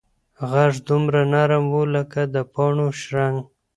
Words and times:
غږ 0.51 0.73
دومره 0.87 1.21
نرم 1.33 1.65
و 1.75 1.79
لکه 1.95 2.21
د 2.33 2.35
پاڼو 2.53 2.87
شرنګ. 3.01 3.37